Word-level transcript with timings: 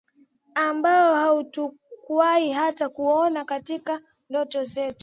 ambao 0.55 1.15
hautukuwahi 1.15 2.51
hata 2.51 2.89
kuuona 2.89 3.45
katika 3.45 4.01
ndoto 4.29 4.63
zetu 4.63 4.99